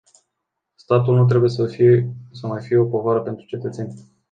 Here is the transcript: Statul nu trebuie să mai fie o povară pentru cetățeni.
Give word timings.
Statul 0.75 1.15
nu 1.15 1.25
trebuie 1.25 1.49
să 1.49 2.47
mai 2.47 2.61
fie 2.61 2.77
o 2.77 2.85
povară 2.85 3.21
pentru 3.21 3.45
cetățeni. 3.45 3.93